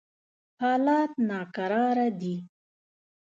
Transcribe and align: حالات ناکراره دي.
حالات 0.61 1.11
ناکراره 1.29 2.07
دي. 2.19 2.35